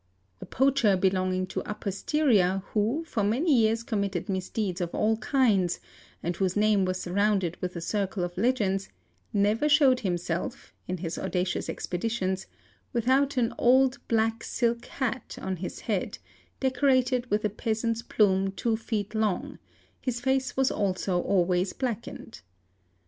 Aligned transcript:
A 0.41 0.47
poacher 0.47 0.97
belonging 0.97 1.45
to 1.45 1.61
pper 1.61 1.91
Styria 1.93 2.63
who 2.73 3.03
for 3.07 3.23
many 3.23 3.53
years 3.53 3.83
committed 3.83 4.29
misdeeds 4.29 4.81
of 4.81 4.89
all 4.95 5.17
kinds 5.17 5.79
and 6.23 6.35
89 6.35 6.39
706 6.39 6.39
| 6.39 6.39
THEFT 6.39 6.39
whose 6.39 6.59
name 6.59 6.85
was 6.85 6.99
surrounded 6.99 7.57
with 7.61 7.75
a 7.75 7.81
circle 7.81 8.23
of 8.23 8.35
legends, 8.35 8.89
never 9.31 9.69
showed 9.69 9.99
himself, 9.99 10.73
in 10.87 10.97
his 10.97 11.19
audacious 11.19 11.69
expeditions, 11.69 12.47
without 12.93 13.37
an 13.37 13.53
old' 13.59 13.99
black 14.07 14.43
silk 14.43 14.87
hat' 14.87 15.37
on 15.39 15.57
his 15.57 15.81
head 15.81 16.17
decorated 16.59 17.29
with 17.29 17.45
a 17.45 17.49
peasant's 17.51 18.01
plume 18.01 18.51
two 18.53 18.75
feet 18.75 19.13
long; 19.13 19.59
his 19.99 20.19
face 20.19 20.57
was 20.57 20.71
also 20.71 21.21
always 21.21 21.73
blackened. 21.73 22.41